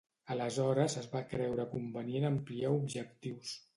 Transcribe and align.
Aleshores 0.35 0.95
es 1.01 1.05
va 1.11 1.21
creure 1.33 1.67
convenient 1.75 2.29
ampliar 2.31 2.73
objectius. 2.79 3.53